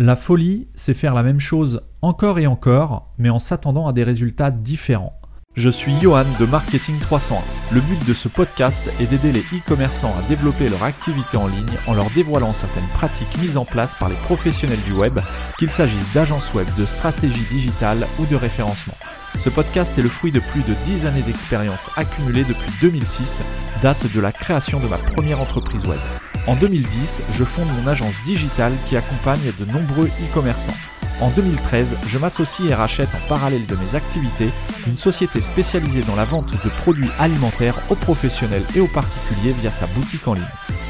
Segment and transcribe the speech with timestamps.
[0.00, 4.04] La folie, c'est faire la même chose encore et encore, mais en s'attendant à des
[4.04, 5.18] résultats différents.
[5.56, 7.40] Je suis Johan de Marketing 301.
[7.74, 11.66] Le but de ce podcast est d'aider les e-commerçants à développer leur activité en ligne
[11.88, 15.18] en leur dévoilant certaines pratiques mises en place par les professionnels du web,
[15.58, 18.94] qu'il s'agisse d'agences web, de stratégie digitale ou de référencement.
[19.40, 23.40] Ce podcast est le fruit de plus de 10 années d'expérience accumulée depuis 2006,
[23.82, 26.00] date de la création de ma première entreprise web.
[26.48, 30.72] En 2010, je fonde mon agence digitale qui accompagne de nombreux e-commerçants.
[31.20, 34.50] En 2013, je m'associe et rachète en parallèle de mes activités
[34.88, 39.70] une société spécialisée dans la vente de produits alimentaires aux professionnels et aux particuliers via
[39.70, 40.44] sa boutique en ligne.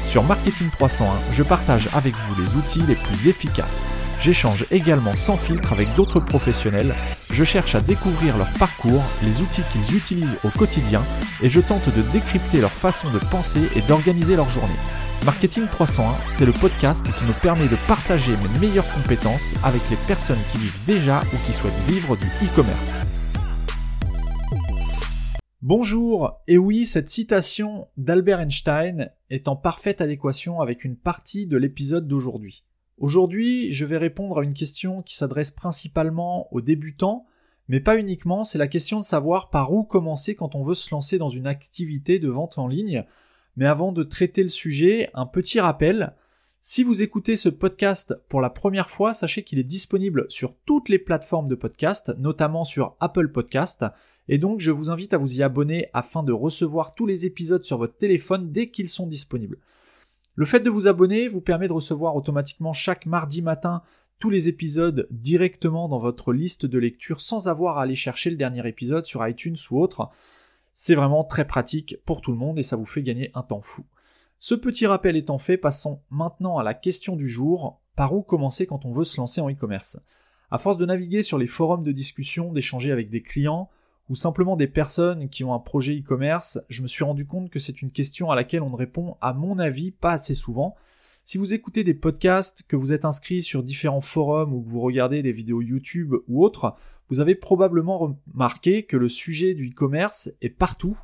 [0.07, 3.83] Sur Marketing 301, je partage avec vous les outils les plus efficaces.
[4.21, 6.95] J'échange également sans filtre avec d'autres professionnels,
[7.31, 11.01] je cherche à découvrir leur parcours, les outils qu'ils utilisent au quotidien
[11.41, 14.73] et je tente de décrypter leur façon de penser et d'organiser leur journée.
[15.25, 19.97] Marketing 301, c'est le podcast qui me permet de partager mes meilleures compétences avec les
[20.07, 22.93] personnes qui vivent déjà ou qui souhaitent vivre du e-commerce.
[25.61, 31.57] Bonjour, et oui, cette citation d'Albert Einstein est en parfaite adéquation avec une partie de
[31.57, 32.63] l'épisode d'aujourd'hui.
[32.99, 37.25] Aujourd'hui, je vais répondre à une question qui s'adresse principalement aux débutants,
[37.69, 40.93] mais pas uniquement, c'est la question de savoir par où commencer quand on veut se
[40.93, 43.05] lancer dans une activité de vente en ligne,
[43.55, 46.13] mais avant de traiter le sujet, un petit rappel.
[46.59, 50.89] Si vous écoutez ce podcast pour la première fois, sachez qu'il est disponible sur toutes
[50.89, 53.85] les plateformes de podcast, notamment sur Apple Podcast.
[54.27, 57.63] Et donc, je vous invite à vous y abonner afin de recevoir tous les épisodes
[57.63, 59.57] sur votre téléphone dès qu'ils sont disponibles.
[60.39, 63.81] Le fait de vous abonner vous permet de recevoir automatiquement chaque mardi matin
[64.19, 68.37] tous les épisodes directement dans votre liste de lecture sans avoir à aller chercher le
[68.37, 70.07] dernier épisode sur iTunes ou autre.
[70.71, 73.59] C'est vraiment très pratique pour tout le monde et ça vous fait gagner un temps
[73.59, 73.83] fou.
[74.37, 77.81] Ce petit rappel étant fait, passons maintenant à la question du jour.
[77.97, 79.99] Par où commencer quand on veut se lancer en e-commerce?
[80.51, 83.69] À force de naviguer sur les forums de discussion, d'échanger avec des clients
[84.09, 87.59] ou simplement des personnes qui ont un projet e-commerce, je me suis rendu compte que
[87.59, 90.75] c'est une question à laquelle on ne répond à mon avis pas assez souvent.
[91.25, 94.81] Si vous écoutez des podcasts, que vous êtes inscrit sur différents forums ou que vous
[94.81, 96.75] regardez des vidéos YouTube ou autres,
[97.09, 100.97] vous avez probablement remarqué que le sujet du e-commerce est partout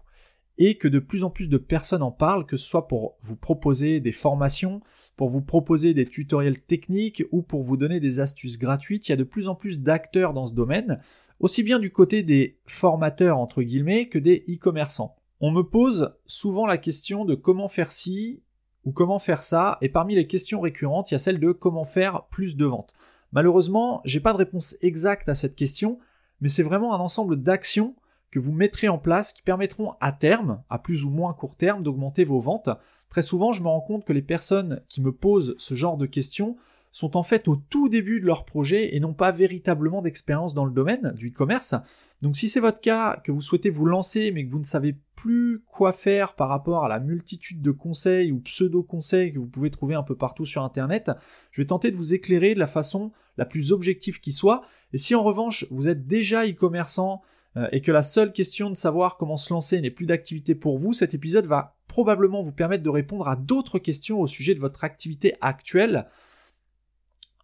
[0.57, 3.35] et que de plus en plus de personnes en parlent, que ce soit pour vous
[3.35, 4.81] proposer des formations,
[5.17, 9.07] pour vous proposer des tutoriels techniques ou pour vous donner des astuces gratuites.
[9.07, 11.01] Il y a de plus en plus d'acteurs dans ce domaine,
[11.39, 15.15] aussi bien du côté des formateurs entre guillemets que des e-commerçants.
[15.41, 18.41] On me pose souvent la question de comment faire ci
[18.85, 21.85] ou comment faire ça, et parmi les questions récurrentes, il y a celle de comment
[21.85, 22.93] faire plus de ventes.
[23.31, 25.99] Malheureusement, j'ai pas de réponse exacte à cette question,
[26.39, 27.95] mais c'est vraiment un ensemble d'actions
[28.29, 31.83] que vous mettrez en place qui permettront à terme, à plus ou moins court terme,
[31.83, 32.69] d'augmenter vos ventes.
[33.09, 36.05] Très souvent, je me rends compte que les personnes qui me posent ce genre de
[36.05, 36.57] questions
[36.95, 40.63] sont en fait au tout début de leur projet et n'ont pas véritablement d'expérience dans
[40.63, 41.75] le domaine du e-commerce.
[42.21, 44.95] Donc si c'est votre cas, que vous souhaitez vous lancer mais que vous ne savez
[45.17, 49.71] plus quoi faire par rapport à la multitude de conseils ou pseudo-conseils que vous pouvez
[49.71, 51.11] trouver un peu partout sur Internet,
[51.51, 54.61] je vais tenter de vous éclairer de la façon la plus objective qui soit.
[54.93, 57.21] Et si en revanche vous êtes déjà e-commerçant
[57.57, 60.77] euh, et que la seule question de savoir comment se lancer n'est plus d'activité pour
[60.77, 64.61] vous, cet épisode va probablement vous permettre de répondre à d'autres questions au sujet de
[64.61, 66.07] votre activité actuelle.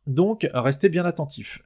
[0.08, 1.64] Donc restez bien attentifs.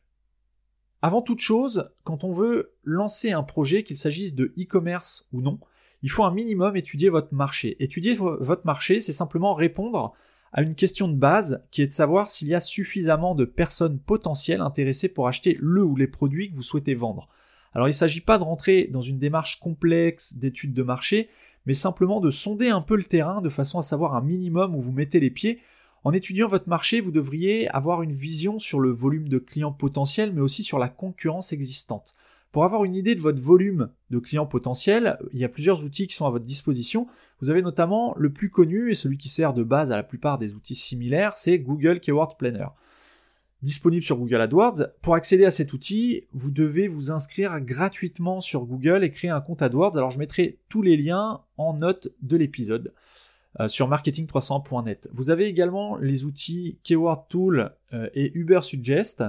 [1.02, 5.60] Avant toute chose, quand on veut lancer un projet, qu'il s'agisse de e-commerce ou non,
[6.02, 7.76] il faut un minimum étudier votre marché.
[7.84, 10.14] Étudier votre marché, c'est simplement répondre
[10.52, 14.00] à une question de base qui est de savoir s'il y a suffisamment de personnes
[14.00, 17.28] potentielles intéressées pour acheter le ou les produits que vous souhaitez vendre.
[17.74, 21.30] Alors il ne s'agit pas de rentrer dans une démarche complexe d'étude de marché,
[21.66, 24.82] mais simplement de sonder un peu le terrain de façon à savoir un minimum où
[24.82, 25.60] vous mettez les pieds
[26.06, 30.32] en étudiant votre marché, vous devriez avoir une vision sur le volume de clients potentiels,
[30.34, 32.14] mais aussi sur la concurrence existante.
[32.52, 36.06] Pour avoir une idée de votre volume de clients potentiels, il y a plusieurs outils
[36.06, 37.08] qui sont à votre disposition.
[37.42, 40.38] Vous avez notamment le plus connu et celui qui sert de base à la plupart
[40.38, 42.68] des outils similaires, c'est Google Keyword Planner.
[43.64, 44.90] Disponible sur Google AdWords.
[45.02, 49.42] Pour accéder à cet outil, vous devez vous inscrire gratuitement sur Google et créer un
[49.42, 49.98] compte AdWords.
[49.98, 52.94] Alors je mettrai tous les liens en note de l'épisode.
[53.62, 55.08] Euh, sur marketing300.net.
[55.14, 59.24] Vous avez également les outils Keyword Tool euh, et Uber Suggest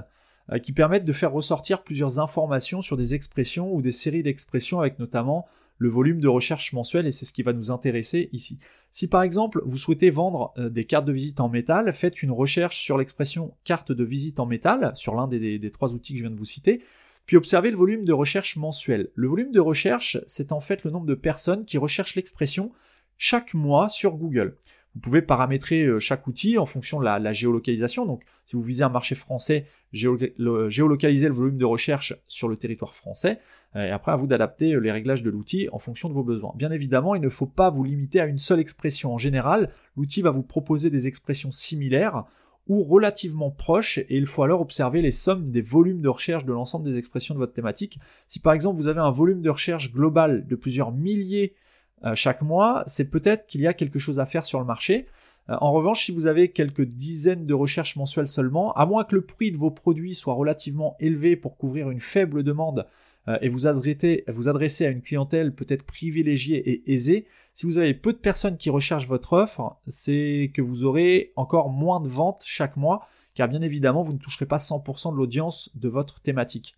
[0.51, 4.81] euh, qui permettent de faire ressortir plusieurs informations sur des expressions ou des séries d'expressions
[4.81, 5.47] avec notamment
[5.79, 8.59] le volume de recherche mensuel et c'est ce qui va nous intéresser ici.
[8.91, 12.81] Si par exemple vous souhaitez vendre des cartes de visite en métal, faites une recherche
[12.81, 16.25] sur l'expression carte de visite en métal sur l'un des, des, trois outils que je
[16.25, 16.83] viens de vous citer,
[17.27, 19.11] puis observez le volume de recherche mensuel.
[19.15, 22.73] Le volume de recherche, c'est en fait le nombre de personnes qui recherchent l'expression
[23.19, 24.57] chaque mois sur Google.
[24.95, 28.07] Vous pouvez paramétrer euh, chaque outil en fonction de la, géolocalisation.
[28.07, 32.95] Donc, si vous visez un marché français, géolocaliser le volume de recherche sur le territoire
[32.95, 33.41] français.
[33.75, 36.55] Et après, à vous d'adapter les réglages de l'outil en fonction de vos besoins.
[36.57, 39.13] Bien évidemment, il ne faut pas vous limiter à une seule expression.
[39.13, 42.25] En général, l'outil va vous proposer des expressions similaires
[42.69, 46.53] ou relativement proches et il faut alors observer les sommes des volumes de recherche de
[46.53, 48.01] l'ensemble des expressions de votre thématique.
[48.27, 51.66] Si par exemple vous avez un volume de recherche global de plusieurs milliers euh,
[52.15, 55.07] chaque mois, c'est peut-être qu'il y a quelque chose à faire sur le marché.
[55.51, 59.15] Euh, en revanche, si vous avez quelques dizaines de recherches mensuelles seulement, à moins que
[59.15, 62.87] le prix de vos produits soit relativement élevé pour couvrir une faible demande
[63.29, 67.79] euh, et vous adresser, vous adresser à une clientèle peut-être privilégiée et aisée, si vous
[67.79, 72.09] avez peu de personnes qui recherchent votre offre, c'est que vous aurez encore moins de
[72.09, 76.21] ventes chaque mois, car bien évidemment, vous ne toucherez pas 100% de l'audience de votre
[76.21, 76.77] thématique.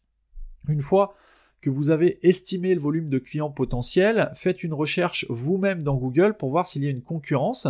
[0.69, 1.15] Une fois
[1.61, 6.35] que vous avez estimé le volume de clients potentiels, faites une recherche vous-même dans Google
[6.35, 7.67] pour voir s'il y a une concurrence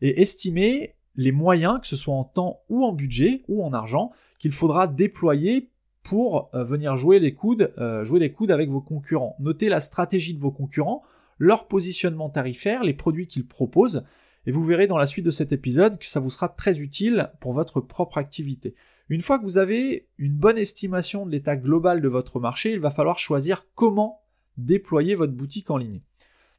[0.00, 4.12] et estimez les moyens, que ce soit en temps ou en budget ou en argent,
[4.38, 5.70] qu'il faudra déployer
[6.02, 9.36] pour euh, venir jouer les coudes, euh, jouer les coudes avec vos concurrents.
[9.38, 11.02] Notez la stratégie de vos concurrents
[11.38, 14.04] leur positionnement tarifaire, les produits qu'ils proposent,
[14.46, 17.30] et vous verrez dans la suite de cet épisode que ça vous sera très utile
[17.40, 18.74] pour votre propre activité.
[19.10, 22.80] Une fois que vous avez une bonne estimation de l'état global de votre marché, il
[22.80, 24.22] va falloir choisir comment
[24.56, 26.00] déployer votre boutique en ligne.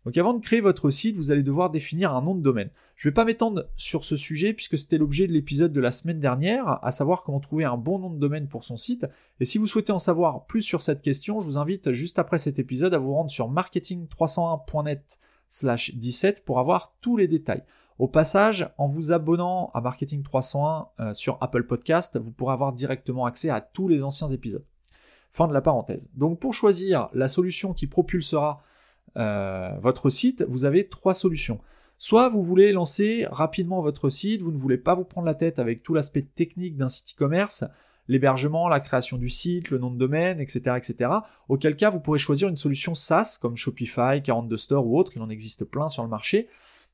[0.06, 2.70] Donc avant de créer votre site, vous allez devoir définir un nom de domaine.
[2.96, 5.92] Je ne vais pas m'étendre sur ce sujet puisque c'était l'objet de l'épisode de la
[5.92, 9.08] semaine dernière, à savoir comment trouver un bon nom de domaine pour son site.
[9.40, 12.38] Et si vous souhaitez en savoir plus sur cette question, je vous invite juste après
[12.38, 15.20] cet épisode à vous rendre sur marketing301.net
[15.50, 17.64] slash 17 pour avoir tous les détails.
[17.98, 22.74] Au passage, en vous abonnant à Marketing 301 euh, sur Apple Podcast, vous pourrez avoir
[22.74, 24.66] directement accès à tous les anciens épisodes.
[25.32, 26.10] Fin de la parenthèse.
[26.14, 28.62] Donc pour choisir la solution qui propulsera
[29.18, 31.60] euh, votre site, vous avez trois solutions.
[31.98, 35.60] Soit vous voulez lancer rapidement votre site, vous ne voulez pas vous prendre la tête
[35.60, 37.64] avec tout l'aspect technique d'un site e-commerce,
[38.07, 40.80] l'hébergement, la création du site, le nom de domaine, etc..
[41.50, 45.22] Auquel cas, vous pourrez choisir une solution SaaS comme Shopify, 42 Store ou autre, il
[45.22, 46.48] en existe plein sur le marché.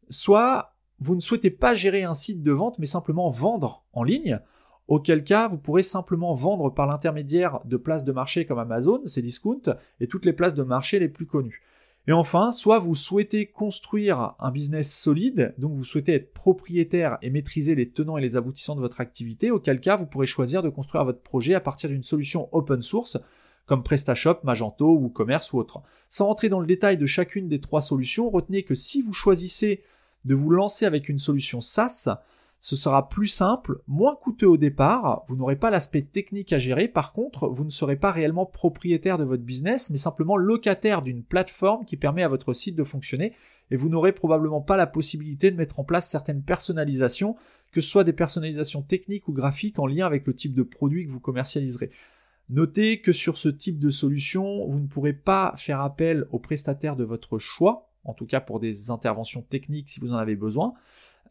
[0.10, 4.40] Soit vous ne souhaitez pas gérer un site de vente, mais simplement vendre en ligne.
[4.88, 9.62] Auquel cas, vous pourrez simplement vendre par l'intermédiaire de places de marché comme Amazon, Cdiscount
[10.00, 11.64] et toutes les places de marché les plus connues.
[12.08, 17.30] Et enfin, soit vous souhaitez construire un business solide, donc vous souhaitez être propriétaire et
[17.30, 20.70] maîtriser les tenants et les aboutissants de votre activité, auquel cas vous pourrez choisir de
[20.70, 23.18] construire votre projet à partir d'une solution open source
[23.68, 25.82] comme PrestaShop, Magento ou Commerce ou autre.
[26.10, 29.84] Sans rentrer dans le détail de chacune des trois solutions, retenez que si vous choisissez
[30.26, 32.22] de vous lancer avec une solution SaaS,
[32.64, 36.88] ce sera plus simple, moins coûteux au départ, vous n'aurez pas l'aspect technique à gérer,
[36.88, 41.24] par contre, vous ne serez pas réellement propriétaire de votre business, mais simplement locataire d'une
[41.24, 43.34] plateforme qui permet à votre site de fonctionner,
[43.72, 47.36] et vous n'aurez probablement pas la possibilité de mettre en place certaines personnalisations,
[47.72, 51.08] que ce soit des personnalisations techniques ou graphiques en lien avec le type de produit
[51.08, 51.90] que vous commercialiserez.
[52.52, 56.96] Notez que sur ce type de solution, vous ne pourrez pas faire appel aux prestataires
[56.96, 60.76] de votre choix, en tout cas pour des interventions techniques si vous en avez besoin.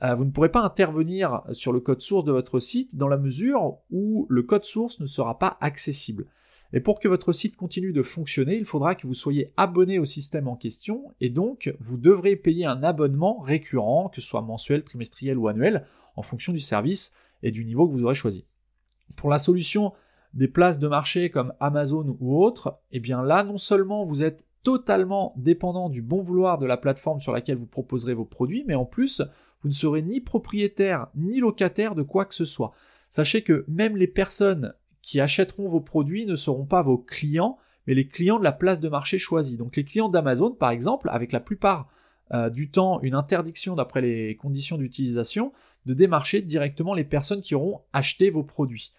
[0.02, 3.18] Euh, vous ne pourrez pas intervenir sur le code source de votre site dans la
[3.18, 6.26] mesure où le code source ne sera pas accessible.
[6.72, 10.04] Et pour que votre site continue de fonctionner, il faudra que vous soyez abonné au
[10.04, 14.84] système en question et donc vous devrez payer un abonnement récurrent, que ce soit mensuel,
[14.84, 15.84] trimestriel ou annuel,
[16.16, 17.12] en fonction du service
[17.42, 18.46] et du niveau que vous aurez choisi.
[19.16, 19.92] Pour la solution
[20.32, 24.46] des places de marché comme Amazon ou autres, eh bien là non seulement vous êtes
[24.62, 28.74] totalement dépendant du bon vouloir de la plateforme sur laquelle vous proposerez vos produits, mais
[28.74, 29.22] en plus
[29.62, 32.72] vous ne serez ni propriétaire ni locataire de quoi que ce soit.
[33.08, 37.94] Sachez que même les personnes qui achèteront vos produits ne seront pas vos clients, mais
[37.94, 39.56] les clients de la place de marché choisie.
[39.56, 41.88] Donc les clients d'Amazon, par exemple, avec la plupart
[42.32, 45.52] euh, du temps une interdiction d'après les conditions d'utilisation,
[45.86, 48.92] de démarcher directement les personnes qui auront acheté vos produits.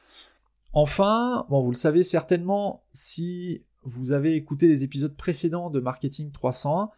[0.74, 6.32] Enfin, bon, vous le savez certainement, si vous avez écouté les épisodes précédents de Marketing
[6.32, 6.90] 301,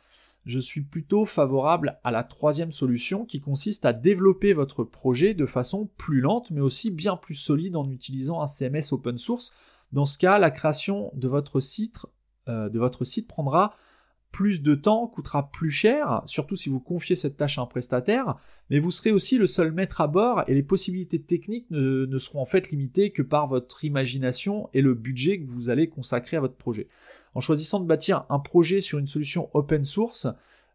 [0.46, 5.46] je suis plutôt favorable à la troisième solution qui consiste à développer votre projet de
[5.46, 9.54] façon plus lente mais aussi bien plus solide en utilisant un CMS open source.
[9.92, 12.06] Dans ce cas, la création de votre site,
[12.50, 13.76] euh, de votre site prendra
[14.32, 18.36] plus de temps, coûtera plus cher, surtout si vous confiez cette tâche à un prestataire,
[18.72, 22.42] mais vous serez aussi le seul maître à bord et les possibilités techniques ne seront
[22.42, 26.40] en fait limitées que par votre imagination et le budget que vous allez consacrer à
[26.40, 26.88] votre projet.
[27.36, 30.28] En choisissant de bâtir un projet sur une solution open source,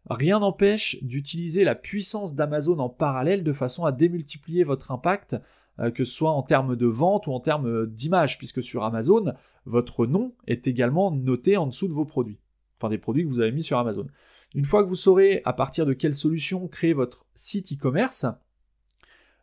[0.09, 5.35] rien n'empêche d'utiliser la puissance d'Amazon en parallèle de façon à démultiplier votre impact,
[5.79, 9.33] euh, que ce soit en termes de vente ou en termes d'image, puisque sur Amazon,
[9.65, 12.39] votre nom est également noté en dessous de vos produits,
[12.77, 14.07] enfin des produits que vous avez mis sur Amazon.
[14.55, 18.25] Une fois que vous saurez à partir de quelle solution créer votre site e-commerce,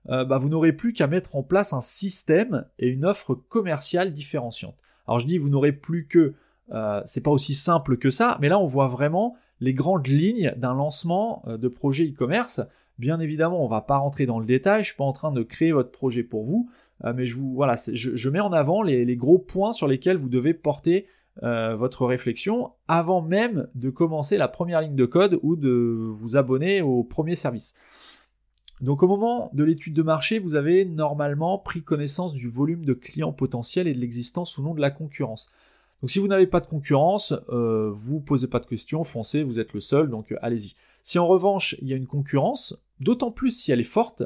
[0.09, 4.13] euh, bah, vous n'aurez plus qu'à mettre en place un système et une offre commerciale
[4.13, 4.77] différenciante.
[5.07, 6.35] Alors je dis vous n'aurez plus que,
[6.73, 10.53] euh, c'est pas aussi simple que ça, mais là on voit vraiment les grandes lignes
[10.57, 12.61] d'un lancement euh, de projet e-commerce.
[12.99, 15.43] Bien évidemment, on va pas rentrer dans le détail, je suis pas en train de
[15.43, 16.71] créer votre projet pour vous,
[17.15, 20.55] mais je vous voilà, je, mets en avant les, gros points sur lesquels vous devez
[20.55, 21.07] porter
[21.43, 26.81] votre réflexion avant même de commencer la première ligne de code ou de vous abonner
[26.81, 27.75] au premier service.
[28.81, 32.93] Donc au moment de l'étude de marché, vous avez normalement pris connaissance du volume de
[32.93, 35.51] clients potentiels et de l'existence ou non de la concurrence.
[36.01, 39.59] Donc si vous n'avez pas de concurrence, euh, vous posez pas de questions, foncez, vous
[39.59, 40.75] êtes le seul, donc euh, allez-y.
[41.03, 44.23] Si en revanche il y a une concurrence, d'autant plus si elle est forte,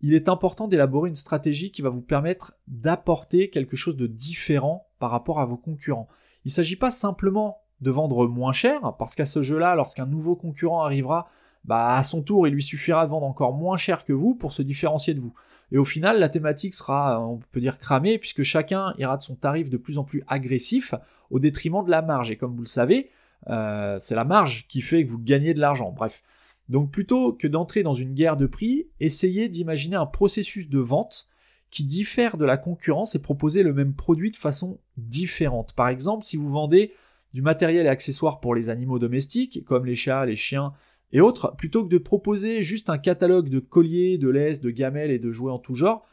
[0.00, 4.88] il est important d'élaborer une stratégie qui va vous permettre d'apporter quelque chose de différent
[4.98, 6.08] par rapport à vos concurrents.
[6.44, 10.36] Il ne s'agit pas simplement de vendre moins cher, parce qu'à ce jeu-là, lorsqu'un nouveau
[10.36, 11.28] concurrent arrivera,
[11.64, 14.52] bah à son tour, il lui suffira de vendre encore moins cher que vous pour
[14.52, 15.34] se différencier de vous.
[15.70, 19.34] Et au final, la thématique sera, on peut dire, cramée, puisque chacun ira de son
[19.34, 20.94] tarif de plus en plus agressif
[21.30, 22.30] au détriment de la marge.
[22.30, 23.10] Et comme vous le savez,
[23.48, 25.92] euh, c'est la marge qui fait que vous gagnez de l'argent.
[25.92, 26.22] Bref.
[26.68, 31.28] Donc plutôt que d'entrer dans une guerre de prix, essayez d'imaginer un processus de vente
[31.70, 35.72] qui diffère de la concurrence et proposer le même produit de façon différente.
[35.74, 36.92] Par exemple, si vous vendez
[37.34, 40.72] du matériel et accessoires pour les animaux domestiques, comme les chats, les chiens,
[41.12, 45.10] et autres, plutôt que de proposer juste un catalogue de colliers, de laisses, de gamelles
[45.10, 46.06] et de jouets en tout genre,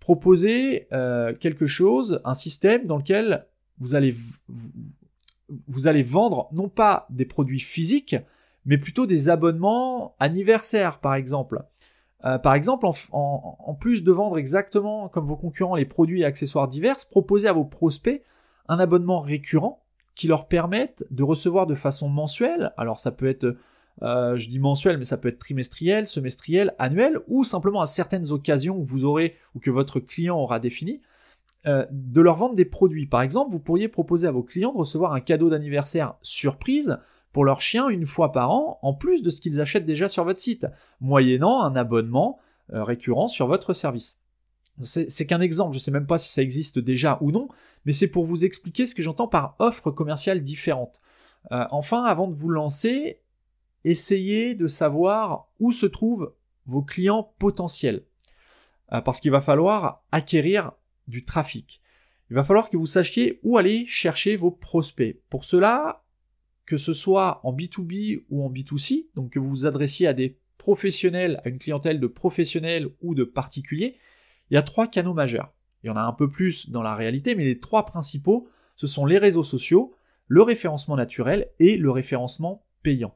[0.00, 3.46] proposez euh, quelque chose, un système dans lequel
[3.78, 4.14] vous allez,
[5.66, 8.16] vous allez vendre non pas des produits physiques,
[8.64, 11.62] mais plutôt des abonnements anniversaires, par exemple.
[12.24, 16.68] Euh, par exemple, en, plus de vendre exactement comme vos concurrents les produits et accessoires
[16.68, 18.22] divers, proposez à vos prospects
[18.68, 19.82] un abonnement récurrent
[20.14, 23.56] qui leur permette de recevoir de façon mensuelle, alors ça peut être
[24.02, 28.30] euh, je dis mensuel, mais ça peut être trimestriel, semestriel, annuel, ou simplement à certaines
[28.30, 31.00] occasions où vous aurez ou que votre client aura défini,
[31.66, 33.06] euh, de leur vendre des produits.
[33.06, 36.98] Par exemple, vous pourriez proposer à vos clients de recevoir un cadeau d'anniversaire surprise
[37.32, 40.24] pour leur chien une fois par an, en plus de ce qu'ils achètent déjà sur
[40.24, 40.66] votre site,
[41.00, 42.38] moyennant un abonnement
[42.72, 44.20] euh, récurrent sur votre service.
[44.80, 47.48] C'est qu'un exemple, je ne sais même pas si ça existe déjà ou non,
[47.84, 51.00] mais c'est pour vous expliquer ce que j'entends par offre commerciale différente.
[51.50, 53.18] enfin, avant de vous lancer,
[53.90, 56.34] essayez de savoir où se trouvent
[56.66, 58.04] vos clients potentiels.
[58.92, 60.72] Euh, parce qu'il va falloir acquérir
[61.08, 61.80] du trafic.
[62.30, 65.18] Il va falloir que vous sachiez où aller chercher vos prospects.
[65.30, 66.04] Pour cela,
[66.66, 70.38] que ce soit en B2B ou en B2C, donc que vous vous adressiez à des
[70.58, 73.96] professionnels, à une clientèle de professionnels ou de particuliers,
[74.50, 75.52] il y a trois canaux majeurs.
[75.82, 78.86] Il y en a un peu plus dans la réalité, mais les trois principaux, ce
[78.86, 79.94] sont les réseaux sociaux,
[80.26, 83.14] le référencement naturel et le référencement payant.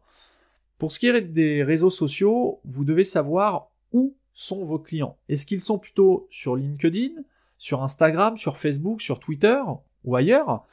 [0.83, 5.17] Pour ce qui est des réseaux sociaux, vous devez savoir où sont vos clients.
[5.29, 7.23] Est-ce qu'ils sont plutôt sur LinkedIn,
[7.57, 9.63] sur Instagram, sur Facebook, sur Twitter
[10.03, 10.67] ou ailleurs?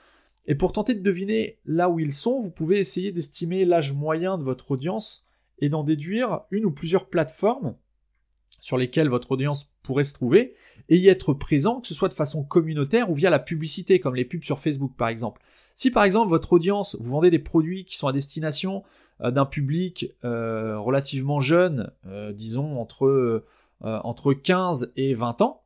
[0.47, 4.39] Et pour tenter de deviner là où ils sont, vous pouvez essayer d'estimer l'âge moyen
[4.39, 5.27] de votre audience
[5.59, 7.75] et d'en déduire une ou plusieurs plateformes
[8.59, 10.55] sur lesquelles votre audience pourrait se trouver
[10.89, 14.15] et y être présent, que ce soit de façon communautaire ou via la publicité, comme
[14.15, 15.39] les pubs sur Facebook par exemple.
[15.79, 18.83] Si par exemple votre audience, vous vendez des produits qui sont à destination
[19.21, 23.45] euh, d'un public euh, relativement jeune, euh, disons entre,
[23.79, 25.63] entre 15 et 20 ans,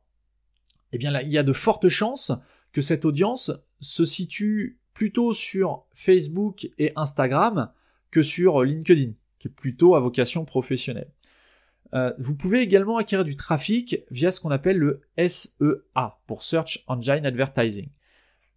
[0.92, 2.30] eh bien il y a de fortes chances
[2.70, 7.72] que cette audience se situe plutôt sur Facebook et Instagram
[8.12, 11.10] que sur LinkedIn, qui est plutôt à vocation professionnelle.
[12.18, 17.26] vous pouvez également acquérir du trafic via ce qu'on appelle le SEA, pour Search Engine
[17.26, 17.88] Advertising.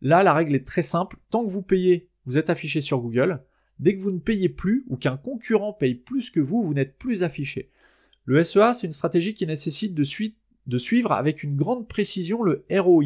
[0.02, 1.18] Là, la règle est très simple.
[1.30, 3.42] Tant que vous payez, vous êtes affiché sur Google.
[3.80, 6.98] Dès que vous ne payez plus ou qu'un concurrent paye plus que vous, vous n'êtes
[6.98, 7.70] plus affiché.
[8.26, 10.04] Le SEA, c'est une stratégie qui nécessite de,
[10.78, 13.06] suivre avec une grande précision le ROI,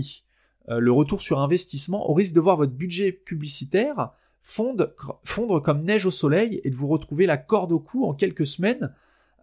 [0.70, 4.12] euh, le retour sur investissement, au risque de voir votre budget publicitaire
[4.44, 8.48] fondre, comme neige au soleil et de vous retrouver la corde au cou en quelques
[8.48, 8.94] semaines,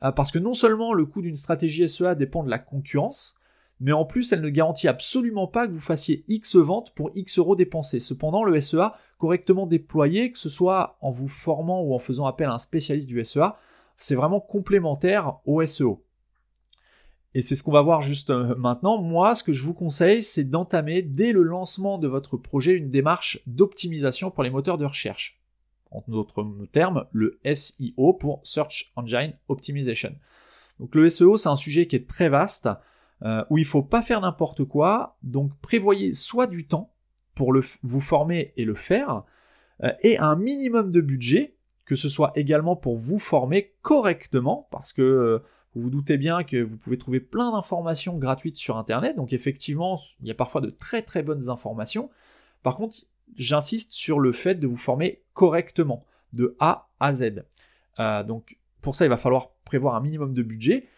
[0.02, 3.37] euh, parce que non seulement le coût d'une stratégie SEA dépend de la concurrence,
[3.80, 7.38] mais en plus elle ne garantit absolument pas que vous fassiez X ventes pour X
[7.38, 8.00] euros dépensés.
[8.00, 12.48] Cependant, le SEA, correctement déployé, que ce soit en vous formant ou en faisant appel
[12.48, 13.56] à un spécialiste du SEA,
[13.96, 16.04] c'est vraiment complémentaire au SEO.
[17.34, 19.00] Et c'est ce qu'on va voir juste euh, maintenant.
[19.00, 22.90] Moi, ce que je vous conseille, c'est d'entamer dès le lancement de votre projet une
[22.90, 25.40] démarche d'optimisation pour les moteurs de recherche.
[25.90, 30.14] En d'autres termes, le SEO pour Search Engine Optimization.
[30.80, 32.68] Donc le SEO, c'est un sujet qui est très vaste.
[33.24, 35.16] Euh, où il faut pas faire n'importe quoi.
[35.24, 36.92] Donc prévoyez soit du temps
[37.34, 39.24] pour le, vous former et le faire,
[39.82, 44.92] euh, et un minimum de budget que ce soit également pour vous former correctement, parce
[44.92, 45.38] que euh,
[45.74, 49.98] vous vous doutez bien que vous pouvez trouver plein d'informations gratuites sur Internet, donc effectivement,
[50.20, 52.10] il y a parfois de très très bonnes informations.
[52.62, 52.98] Par contre,
[53.36, 57.44] j'insiste sur le fait de vous former correctement, de A à Z.
[58.26, 60.88] Donc pour ça, il va falloir prévoir un minimum de budget.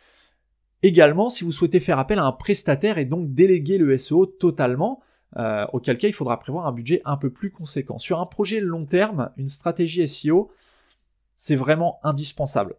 [0.83, 5.01] Également, si vous souhaitez faire appel à un prestataire et donc déléguer le SEO totalement,
[5.37, 7.99] euh, auquel cas il faudra prévoir un budget un peu plus conséquent.
[7.99, 10.51] Sur un projet long terme, une stratégie SEO,
[11.37, 12.77] c'est vraiment indispensable.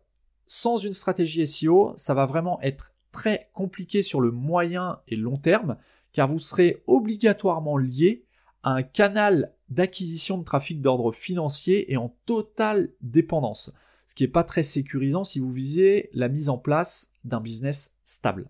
[0.48, 5.38] Sans une stratégie SEO, ça va vraiment être très compliqué sur le moyen et long
[5.38, 5.78] terme,
[6.12, 8.26] car vous serez obligatoirement lié
[8.64, 13.72] à un canal d'acquisition de trafic d'ordre financier et en totale dépendance,
[14.12, 17.98] ce qui n'est pas très sécurisant si vous visez la mise en place d'un business
[18.04, 18.50] stable.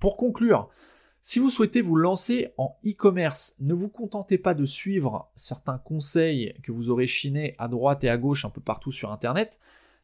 [0.00, 0.68] Pour conclure,
[1.22, 6.52] si vous souhaitez vous lancer en e-commerce, ne vous contentez pas de suivre certains conseils
[6.62, 9.58] que vous aurez chinés à droite et à gauche un peu partout sur Internet,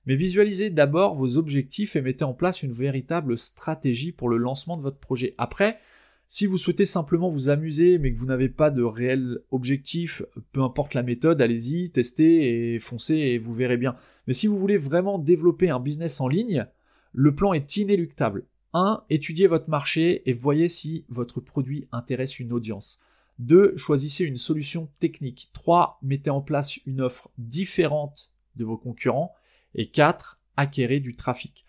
[0.07, 4.79] mais visualisez d'abord vos objectifs et mettez en place une véritable stratégie pour le lancement
[4.79, 5.35] de votre projet.
[5.37, 5.81] Après,
[6.26, 10.62] si vous souhaitez simplement vous amuser mais que vous n'avez pas de réel objectif, peu
[10.62, 13.97] importe la méthode, allez-y, testez et foncez et vous verrez bien.
[14.26, 16.67] Mais si vous voulez vraiment développer un business en ligne,
[17.12, 18.47] le plan est inéluctable.
[18.75, 19.05] 1.
[19.11, 23.00] Étudiez votre marché et voyez si votre produit intéresse une audience.
[23.38, 23.76] 2.
[23.76, 25.50] Choisissez une solution technique.
[25.52, 25.99] 3.
[26.02, 29.35] Mettez en place une offre différente de vos concurrents.
[29.75, 30.38] Et 4.
[30.57, 31.67] Acquérez du trafic.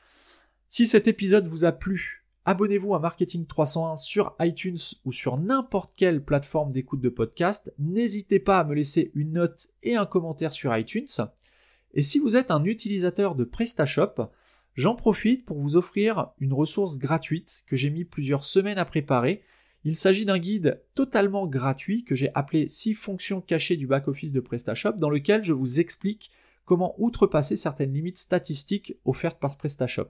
[0.69, 5.93] Si cet épisode vous a plu, abonnez-vous à Marketing 301 sur iTunes ou sur n'importe
[5.95, 7.73] quelle plateforme d'écoute de podcast.
[7.79, 11.07] N'hésitez pas à me laisser une note et un commentaire sur iTunes.
[11.93, 14.29] Et si vous êtes un utilisateur de PrestaShop,
[14.75, 19.43] J'en profite pour vous offrir une ressource gratuite que j'ai mis plusieurs semaines à préparer.
[19.83, 24.39] Il s'agit d'un guide totalement gratuit que j'ai appelé 6 fonctions cachées du back-office de
[24.39, 26.31] PrestaShop dans lequel je vous explique
[26.65, 30.09] comment outrepasser certaines limites statistiques offertes par PrestaShop.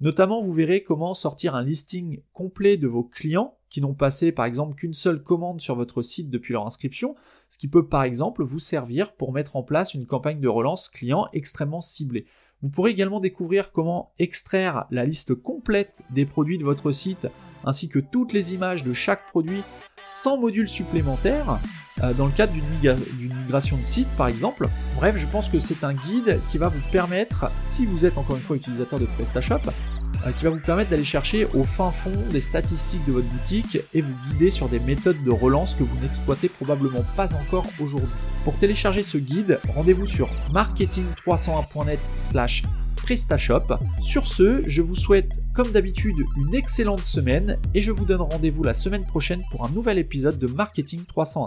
[0.00, 4.44] Notamment, vous verrez comment sortir un listing complet de vos clients qui n'ont passé par
[4.44, 7.16] exemple qu'une seule commande sur votre site depuis leur inscription,
[7.48, 10.88] ce qui peut par exemple vous servir pour mettre en place une campagne de relance
[10.88, 12.26] client extrêmement ciblée.
[12.62, 17.28] Vous pourrez également découvrir comment extraire la liste complète des produits de votre site
[17.64, 19.62] ainsi que toutes les images de chaque produit
[20.02, 21.60] sans module supplémentaire
[22.02, 24.68] euh, dans le cadre d'une migration de site par exemple.
[24.96, 28.36] Bref, je pense que c'est un guide qui va vous permettre, si vous êtes encore
[28.36, 29.70] une fois utilisateur de PrestaShop,
[30.36, 34.02] qui va vous permettre d'aller chercher au fin fond des statistiques de votre boutique et
[34.02, 38.08] vous guider sur des méthodes de relance que vous n'exploitez probablement pas encore aujourd'hui.
[38.44, 42.62] Pour télécharger ce guide, rendez-vous sur marketing301.net slash
[42.96, 43.78] PrestaShop.
[44.00, 48.62] Sur ce, je vous souhaite comme d'habitude une excellente semaine et je vous donne rendez-vous
[48.62, 51.46] la semaine prochaine pour un nouvel épisode de Marketing 301.